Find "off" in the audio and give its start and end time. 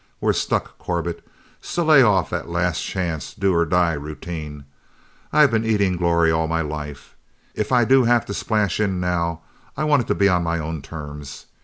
2.01-2.31